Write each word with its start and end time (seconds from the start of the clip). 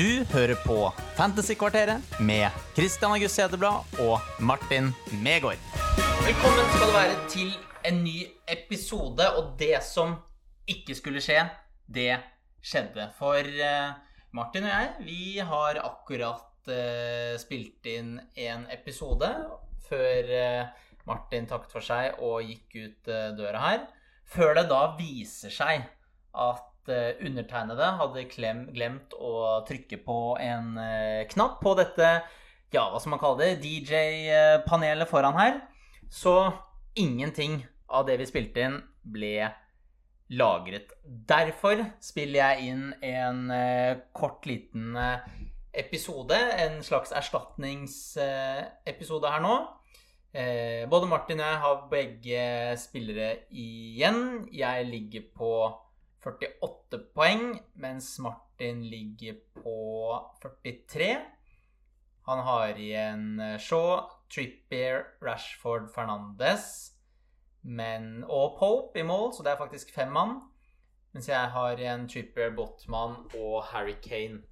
Du 0.00 0.24
hører 0.32 0.56
på 0.64 0.86
Fantasykvarteret 1.18 2.20
med 2.24 2.54
Christian 2.72 3.12
August 3.12 3.36
Hedeblad 3.36 3.98
og 4.00 4.22
Martin 4.40 4.86
Megaard. 5.20 5.60
Velkommen 6.24 6.70
skal 6.70 6.86
du 6.86 6.94
være 6.94 7.16
til 7.28 7.50
en 7.84 7.98
ny 8.06 8.22
episode, 8.48 9.26
og 9.36 9.50
det 9.60 9.82
som 9.84 10.14
ikke 10.64 10.96
skulle 10.96 11.20
skje, 11.20 11.42
det 11.84 12.14
skjedde. 12.64 13.10
For 13.18 13.44
eh, 13.44 13.92
Martin 14.32 14.70
og 14.70 14.72
jeg, 14.72 14.88
vi 15.04 15.20
har 15.50 15.82
akkurat 15.84 16.72
eh, 16.72 17.36
spilt 17.42 17.92
inn 17.92 18.16
en 18.40 18.64
episode 18.72 19.28
før 19.90 20.32
eh, 20.38 20.88
Martin 21.10 21.50
takket 21.50 21.76
for 21.76 21.84
seg 21.84 22.24
og 22.24 22.48
gikk 22.48 22.80
ut 22.86 23.12
døra 23.36 23.66
her. 23.66 23.84
Før 24.24 24.62
det 24.62 24.70
da 24.72 24.80
viser 24.96 25.52
seg 25.52 25.84
at 26.32 26.69
eh, 26.88 27.16
undertegnede 27.26 27.86
hadde 28.00 28.28
klem, 28.30 28.66
glemt 28.74 29.14
å 29.18 29.64
trykke 29.68 29.98
på 30.04 30.36
en 30.40 30.78
eh, 30.80 31.28
knapp 31.30 31.60
på 31.60 31.74
dette, 31.78 32.22
ja, 32.70 32.88
hva 32.88 32.98
skal 33.00 33.10
man 33.16 33.22
kalle 33.22 33.38
det, 33.42 33.64
DJ-panelet 33.66 35.08
foran 35.10 35.38
her. 35.38 35.54
Så 36.10 36.52
ingenting 36.98 37.66
av 37.90 38.06
det 38.08 38.16
vi 38.20 38.26
spilte 38.30 38.60
inn, 38.64 38.76
ble 39.02 39.50
lagret. 40.30 40.88
Derfor 41.04 41.84
spiller 42.04 42.38
jeg 42.40 42.60
inn 42.70 42.94
en 43.02 43.50
eh, 43.54 43.96
kort, 44.16 44.46
liten 44.46 44.96
episode, 45.70 46.34
en 46.34 46.82
slags 46.86 47.12
erstatningsepisode 47.14 49.30
her 49.30 49.40
nå. 49.44 49.56
Både 50.30 51.10
Martin 51.10 51.42
og 51.42 51.48
jeg 51.48 51.58
har 51.64 51.88
begge 51.90 52.42
spillere 52.78 53.30
igjen. 53.50 54.46
Jeg 54.54 54.86
ligger 54.86 55.22
på 55.34 55.50
48 56.24 57.00
poeng, 57.14 57.54
mens 57.80 58.18
Martin 58.20 58.82
ligger 58.90 59.38
på 59.56 59.76
43. 60.42 61.10
Han 62.28 62.44
har 62.46 62.76
igjen 62.78 63.40
eh, 63.40 63.58
Shaw, 63.58 64.04
Trippier, 64.30 65.04
Rashford, 65.24 65.88
Fernandes 65.94 66.90
men, 67.62 68.22
og 68.24 68.56
Pope 68.58 69.00
i 69.00 69.04
mål, 69.06 69.32
så 69.34 69.44
det 69.44 69.52
er 69.52 69.60
faktisk 69.60 69.92
fem 69.94 70.12
mann. 70.14 70.38
Mens 71.14 71.28
jeg 71.28 71.52
har 71.54 71.80
igjen 71.80 72.06
Trippier, 72.08 72.52
Botman 72.56 73.18
og 73.38 73.64
Harry 73.72 73.96
Kane. 74.02 74.44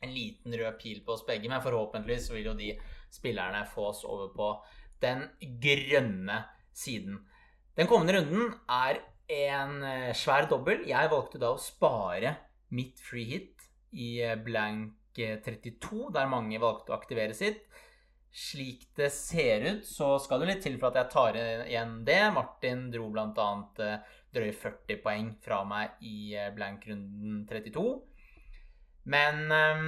En 0.00 0.12
liten 0.14 0.54
rød 0.56 0.78
pil 0.80 1.00
på 1.04 1.14
oss 1.16 1.24
begge, 1.28 1.48
men 1.48 1.62
forhåpentligvis 1.64 2.30
vil 2.32 2.50
jo 2.50 2.56
de 2.56 2.74
spillerne 3.12 3.64
få 3.68 3.90
oss 3.90 4.04
over 4.04 4.30
på 4.36 4.50
den 5.02 5.26
grønne 5.62 6.42
siden. 6.76 7.18
Den 7.76 7.88
kommende 7.88 8.18
runden 8.18 8.54
er 8.68 9.00
en 9.30 9.82
eh, 9.86 10.10
svær 10.16 10.48
dobbel. 10.50 10.84
Jeg 10.88 11.12
valgte 11.12 11.40
da 11.42 11.52
å 11.54 11.60
spare 11.60 12.34
mitt 12.74 13.00
free 13.02 13.28
hit 13.30 13.68
i 13.96 14.18
eh, 14.24 14.36
blank 14.38 15.18
eh, 15.18 15.38
32, 15.44 16.10
der 16.14 16.30
mange 16.30 16.60
valgte 16.62 16.94
å 16.94 16.98
aktivere 16.98 17.36
sitt. 17.36 17.64
Slik 18.30 18.86
det 18.98 19.10
ser 19.14 19.64
ut, 19.66 19.86
så 19.86 20.12
skal 20.22 20.42
det 20.42 20.52
litt 20.52 20.62
til 20.62 20.76
for 20.78 20.92
at 20.92 21.00
jeg 21.00 21.12
tar 21.14 21.40
igjen 21.66 21.96
det. 22.06 22.20
Martin 22.34 22.86
dro 22.92 23.08
bl.a. 23.10 23.48
drøye 24.30 24.54
40 24.54 25.02
poeng 25.02 25.32
fra 25.42 25.64
meg 25.66 25.98
i 26.06 26.36
eh, 26.38 26.52
blank-runden 26.54 27.42
32. 27.50 27.88
Men 29.10 29.46
eh, 29.54 29.84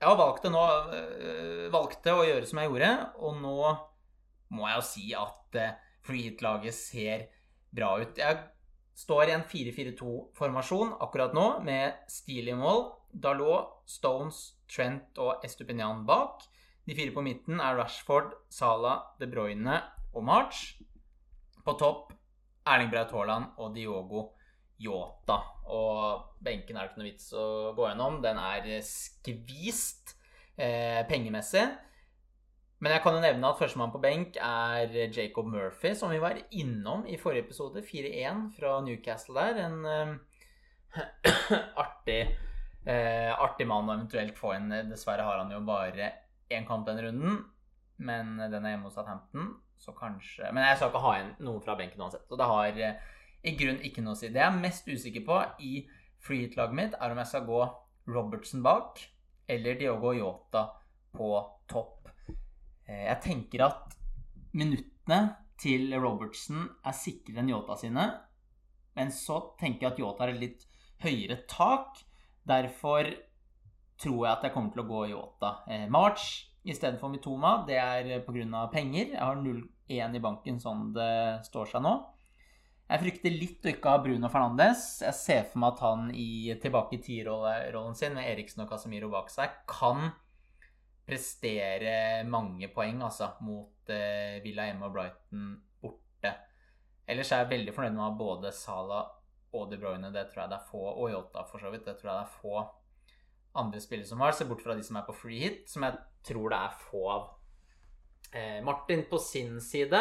jeg 0.00 0.16
valgte, 0.16 0.50
nå, 0.52 0.64
eh, 0.96 1.66
valgte 1.72 2.16
å 2.16 2.24
gjøre 2.24 2.46
som 2.48 2.62
jeg 2.62 2.70
gjorde, 2.70 2.90
og 3.20 3.36
nå 3.42 3.56
må 4.56 4.66
jeg 4.66 4.78
jo 4.78 4.86
si 4.86 5.10
at 5.14 5.58
eh, 5.60 5.76
free 6.06 6.30
hit-laget 6.30 6.76
ser 6.76 7.26
bra 7.70 7.92
ut. 8.00 8.16
Jeg 8.18 8.40
står 8.98 9.30
i 9.30 9.34
en 9.36 9.44
4-4-2-formasjon 9.48 10.96
akkurat 11.00 11.34
nå, 11.36 11.46
med 11.66 12.00
Steele 12.10 12.54
i 12.54 12.58
mål, 12.58 12.86
Dalot, 13.10 13.80
Stones, 13.90 14.40
Trent 14.70 15.18
og 15.20 15.44
Estupinian 15.46 16.04
bak. 16.06 16.44
De 16.86 16.96
fire 16.96 17.14
på 17.14 17.24
midten 17.24 17.60
er 17.62 17.78
Rashford, 17.78 18.32
Salah, 18.50 19.14
De 19.20 19.28
Bruyne 19.30 19.80
og 20.14 20.24
March. 20.26 20.78
På 21.64 21.76
topp 21.78 22.14
Erling 22.66 22.90
Braut 22.92 23.12
Haaland 23.14 23.58
og 23.58 23.74
Diogo 23.76 24.30
Yota. 24.80 25.40
Og 25.70 26.40
benken 26.42 26.76
er 26.76 26.86
det 26.86 26.92
ikke 26.92 27.02
noe 27.02 27.10
vits 27.10 27.30
å 27.36 27.44
gå 27.76 27.86
gjennom. 27.88 28.20
Den 28.24 28.40
er 28.40 28.68
skvist 28.86 30.14
eh, 30.56 31.02
pengemessig. 31.08 31.66
Men 32.80 32.94
jeg 32.94 33.02
kan 33.04 33.16
jo 33.16 33.20
nevne 33.20 33.48
at 33.50 33.58
førstemann 33.60 33.92
på 33.92 34.00
benk 34.00 34.38
er 34.40 34.94
Jacob 35.12 35.48
Murphy, 35.52 35.92
som 35.94 36.12
vi 36.12 36.20
var 36.22 36.38
innom 36.56 37.02
i 37.04 37.18
forrige 37.20 37.44
episode. 37.44 37.82
4-1 37.84 38.46
fra 38.56 38.78
Newcastle 38.86 39.36
der. 39.36 39.60
En 39.66 39.84
uh, 39.84 40.14
artig, 41.84 42.22
uh, 42.88 43.32
artig 43.36 43.68
mann 43.68 43.90
å 43.90 43.98
eventuelt 43.98 44.38
få 44.40 44.54
inn. 44.56 44.72
Dessverre 44.88 45.28
har 45.28 45.42
han 45.42 45.52
jo 45.52 45.60
bare 45.68 46.08
én 46.50 46.64
kamp 46.68 46.88
den 46.88 47.02
runden, 47.04 47.36
men 48.00 48.32
den 48.40 48.64
er 48.64 48.74
hjemme 48.74 48.88
hos 48.88 48.96
Southampton, 48.96 49.52
så 49.80 49.92
kanskje 49.96 50.48
Men 50.50 50.64
jeg 50.66 50.80
skal 50.80 50.90
ikke 50.90 51.04
ha 51.04 51.12
inn 51.20 51.30
noen 51.44 51.62
fra 51.62 51.76
benken 51.78 52.00
uansett, 52.00 52.24
så 52.28 52.40
det 52.40 52.48
har 52.48 52.80
uh, 52.80 53.14
i 53.44 53.56
grunn 53.60 53.84
ikke 53.84 54.02
noe 54.04 54.16
å 54.16 54.22
si. 54.22 54.32
Det 54.32 54.40
jeg 54.40 54.48
er 54.48 54.64
mest 54.64 54.88
usikker 54.88 55.28
på 55.28 55.38
i 55.68 55.84
free 56.20 56.46
hit-laget 56.46 56.80
mitt, 56.80 56.96
er 56.96 57.12
om 57.12 57.20
jeg 57.20 57.28
skal 57.28 57.46
gå 57.48 57.62
Robertsen 58.10 58.64
bak 58.64 59.04
eller 59.50 59.76
Diogo 59.76 60.16
Yota 60.16 60.66
på 61.12 61.34
topp. 61.68 62.08
Eh, 62.90 63.06
Jeg 63.06 63.22
tenker 63.22 63.64
at 63.68 63.96
minuttene 64.56 65.36
til 65.60 65.92
Robertson 66.00 66.66
er 66.86 66.96
sikrere 66.96 67.42
enn 67.42 67.50
Yota 67.52 67.76
sine, 67.78 68.06
men 68.96 69.12
så 69.14 69.38
tenker 69.60 69.86
jeg 69.86 69.92
at 69.92 70.00
Yota 70.02 70.24
har 70.24 70.32
et 70.34 70.42
litt 70.42 70.66
høyere 71.04 71.42
tak. 71.48 72.00
Derfor 72.48 73.12
tror 74.00 74.22
jeg 74.24 74.32
at 74.32 74.46
jeg 74.46 74.54
kommer 74.54 74.72
til 74.74 74.82
å 74.82 74.88
gå 74.88 75.02
Yota. 75.12 75.50
Eh, 75.70 75.86
March 75.92 76.46
istedenfor 76.66 77.12
Mitoma, 77.12 77.60
det 77.68 77.78
er 77.80 78.24
pga. 78.26 78.66
penger. 78.72 79.12
Jeg 79.14 79.20
har 79.20 79.36
0-1 79.36 80.16
i 80.16 80.20
banken 80.20 80.58
sånn 80.60 80.92
det 80.92 81.44
står 81.46 81.70
seg 81.70 81.84
nå. 81.84 81.94
Jeg 82.90 83.00
frykter 83.04 83.30
litt 83.30 83.66
å 83.66 83.70
ikke 83.70 83.90
ha 83.92 84.02
Bruno 84.02 84.28
Fernandes. 84.28 85.00
Jeg 85.04 85.14
ser 85.14 85.44
for 85.44 85.62
meg 85.62 85.76
at 85.76 85.82
han 85.84 86.08
i 86.10 86.56
tilbake 86.60 86.96
i 86.98 87.02
tierrollen 87.04 87.94
sin 87.94 88.16
med 88.16 88.26
Eriksen 88.26 88.64
og 88.64 88.72
Casemiro 88.72 89.08
bak 89.12 89.30
seg 89.30 89.52
kan 89.70 90.10
prestere 91.10 92.22
mange 92.30 92.70
poeng 92.72 93.02
altså, 93.02 93.32
mot 93.44 93.90
eh, 93.90 94.38
Villa 94.44 94.70
hjemme 94.70 94.86
og 94.86 94.94
Brighton 94.94 95.48
borte. 95.82 96.34
Ellers 97.10 97.32
er 97.34 97.42
jeg 97.42 97.54
veldig 97.56 97.74
fornøyd 97.74 97.96
med 97.96 98.04
å 98.04 98.08
ha 98.08 98.18
både 98.18 98.54
Salah 98.54 99.16
og 99.58 99.70
De 99.72 99.78
Bruyne. 99.82 100.12
Det 100.14 100.28
tror 100.30 100.44
jeg 100.44 100.52
det 100.52 100.60
er 100.60 100.68
få, 100.70 100.84
og 100.92 101.10
Yota 101.10 101.42
for 101.50 101.62
så 101.62 101.72
vidt. 101.74 101.88
Det 101.88 101.98
tror 101.98 102.12
jeg 102.12 102.20
det 102.20 102.28
er 102.28 102.38
få 102.38 102.62
andre 103.58 103.80
spillere 103.82 104.06
som 104.06 104.22
har, 104.22 104.32
se 104.32 104.46
bort 104.46 104.62
fra 104.62 104.76
de 104.78 104.84
som 104.86 104.98
er 105.00 105.06
på 105.08 105.16
free 105.16 105.42
hit, 105.42 105.64
som 105.70 105.82
jeg 105.86 105.98
tror 106.26 106.52
det 106.52 106.58
er 106.60 106.80
få 106.86 107.04
av. 107.10 107.28
Eh, 108.30 108.58
Martin 108.64 109.04
på 109.10 109.18
sin 109.18 109.58
side, 109.60 110.00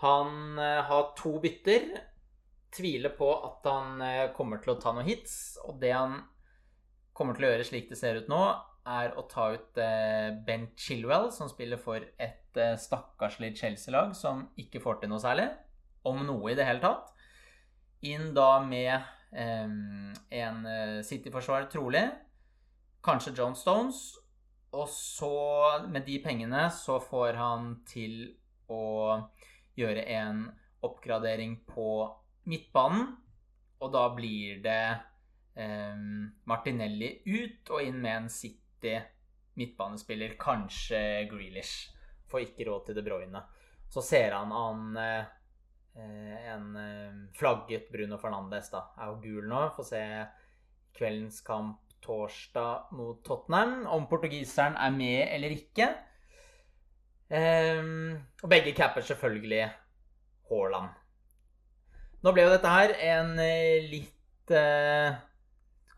han 0.00 0.58
eh, 0.58 0.80
har 0.88 1.10
to 1.18 1.36
bytter. 1.42 1.90
Tviler 2.74 3.12
på 3.14 3.28
at 3.46 3.68
han 3.68 4.00
eh, 4.02 4.30
kommer 4.36 4.62
til 4.62 4.74
å 4.74 4.78
ta 4.80 4.94
noen 4.94 5.08
hits, 5.08 5.58
og 5.66 5.76
det 5.82 5.92
han 5.92 6.22
kommer 7.14 7.36
til 7.36 7.46
å 7.46 7.52
gjøre 7.52 7.66
slik 7.66 7.90
det 7.90 7.98
ser 7.98 8.18
ut 8.20 8.30
nå, 8.30 8.42
er 8.84 9.14
å 9.16 9.24
ta 9.30 9.48
ut 9.54 9.78
eh, 9.80 10.34
Ben 10.44 10.66
Chilwell, 10.76 11.30
som 11.32 11.48
spiller 11.48 11.80
for 11.80 12.02
et 12.20 12.58
eh, 12.60 12.74
stakkarslig 12.80 13.54
Chelsea-lag 13.56 14.12
som 14.18 14.44
ikke 14.60 14.82
får 14.82 15.00
til 15.00 15.12
noe 15.12 15.22
særlig, 15.22 15.46
om 16.04 16.20
noe 16.26 16.52
i 16.52 16.58
det 16.58 16.66
hele 16.68 16.84
tatt. 16.84 17.14
Inn 18.04 18.34
da 18.36 18.58
med 18.60 18.92
eh, 19.32 19.72
en 20.42 20.68
eh, 20.68 20.98
City-forsvarer, 21.06 21.70
trolig. 21.72 22.04
Kanskje 23.04 23.32
John 23.38 23.56
Stones. 23.56 24.04
Og 24.74 24.88
så, 24.90 25.32
med 25.88 26.04
de 26.04 26.18
pengene, 26.20 26.66
så 26.74 26.98
får 27.00 27.38
han 27.38 27.68
til 27.86 28.34
å 28.68 29.22
gjøre 29.78 30.02
en 30.16 30.48
oppgradering 30.84 31.60
på 31.68 31.88
midtbanen. 32.50 33.12
Og 33.80 33.92
da 33.94 34.08
blir 34.16 34.60
det 34.64 34.80
Martinelli 35.54 37.10
ut 37.30 37.70
og 37.70 37.84
inn 37.86 38.00
med 38.02 38.16
en 38.16 38.30
City 38.32 38.96
midtbanespiller, 39.54 40.34
kanskje 40.40 40.98
Grealish. 41.30 41.92
Får 42.30 42.48
ikke 42.48 42.66
råd 42.68 42.88
til 42.88 42.98
De 42.98 43.04
Bruyne. 43.06 43.42
Så 43.92 44.02
ser 44.02 44.34
han 44.34 44.50
an 44.50 44.96
eh, 44.98 45.34
en 45.94 46.76
eh, 46.80 47.20
flagget 47.38 47.90
Bruno 47.92 48.18
Fernandes, 48.18 48.72
da. 48.72 48.88
Er 48.98 49.12
jo 49.12 49.20
gul 49.22 49.46
nå. 49.50 49.60
Får 49.76 49.88
se 49.92 50.02
kveldens 50.98 51.38
kamp 51.46 51.80
torsdag 52.04 52.90
mot 52.98 53.22
Tottenham. 53.26 53.84
Om 53.86 54.08
portugiseren 54.10 54.76
er 54.80 54.96
med 54.96 55.22
eller 55.28 55.54
ikke. 55.54 55.92
Ehm, 57.34 58.18
og 58.42 58.50
begge 58.50 58.74
capper 58.76 59.06
selvfølgelig 59.06 59.68
Haaland. 60.50 60.90
Nå 62.24 62.32
ble 62.32 62.44
jo 62.44 62.52
dette 62.52 62.72
her 62.72 62.92
en 63.12 63.38
eh, 63.42 63.86
litt 63.90 64.52
eh, 64.52 65.16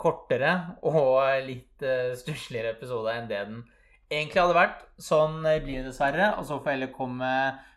kortere 0.01 0.53
og 0.87 1.19
litt 1.47 1.85
eh, 1.85 2.13
stussligere 2.19 2.75
episode 2.77 3.15
enn 3.15 3.31
det 3.31 3.41
den 3.49 3.65
egentlig 4.11 4.43
hadde 4.43 4.59
vært. 4.59 4.85
Sånn 5.03 5.41
eh, 5.47 5.61
blir 5.65 5.81
det 5.83 5.91
dessverre. 5.91 6.35
Og 6.41 6.47
så 6.49 6.61
får 6.61 6.77
heller 6.77 6.93
komme, 6.95 7.33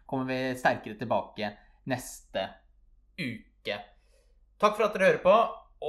kommer 0.10 0.30
vi 0.30 0.60
sterkere 0.60 1.00
tilbake 1.00 1.54
neste 1.90 2.46
uke. 3.20 3.82
Takk 4.60 4.76
for 4.76 4.88
at 4.90 4.96
dere 4.96 5.12
hører 5.14 5.24
på, 5.24 5.36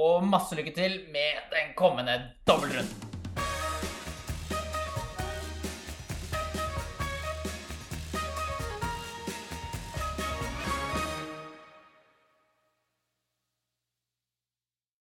og 0.01 0.27
masse 0.27 0.55
lykke 0.55 0.75
til 0.75 1.01
med 1.11 1.51
den 1.51 1.73
kommende 1.77 2.21
dobbeltrunden. 2.47 3.10